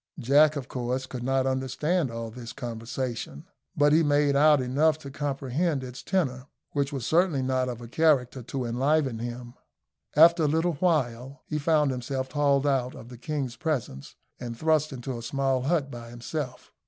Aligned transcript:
Jack, 0.17 0.55
of 0.55 0.67
course, 0.67 1.05
could 1.05 1.21
not 1.21 1.45
understand 1.45 2.09
all 2.09 2.31
this 2.31 2.53
conversation; 2.53 3.45
but 3.77 3.93
he 3.93 4.01
made 4.01 4.35
out 4.35 4.59
enough 4.59 4.97
to 4.97 5.11
comprehend 5.11 5.83
its 5.83 6.01
tenor, 6.01 6.47
which 6.71 6.91
was 6.91 7.05
certainly 7.05 7.43
not 7.43 7.69
of 7.69 7.81
a 7.81 7.87
character 7.87 8.41
to 8.41 8.65
enliven 8.65 9.19
him. 9.19 9.53
After 10.15 10.45
a 10.45 10.47
little 10.47 10.73
time 10.75 11.37
he 11.45 11.59
found 11.59 11.91
himself 11.91 12.31
hauled 12.31 12.65
out 12.65 12.95
of 12.95 13.09
the 13.09 13.17
king's 13.19 13.55
presence 13.55 14.15
and 14.39 14.57
thrust 14.57 14.91
into 14.91 15.19
a 15.19 15.21
small 15.21 15.61
hut 15.61 15.91
by 15.91 16.09
himself. 16.09 16.71